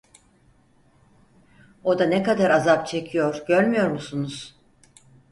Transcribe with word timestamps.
O 1.83 1.99
da 1.99 2.05
ne 2.05 2.23
kadar 2.23 2.49
azap 2.49 2.87
çekiyor 2.87 3.41
görmüyor 3.47 3.91
musunuz? 3.91 4.57